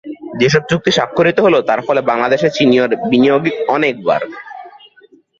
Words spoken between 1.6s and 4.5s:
তার ফলে বাংলাদেশে চীনের বিনিয়োগ অনেক বাড়বে।